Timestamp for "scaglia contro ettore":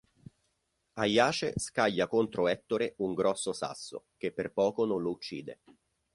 1.57-2.95